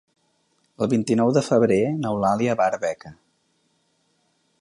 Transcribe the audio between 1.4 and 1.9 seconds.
febrer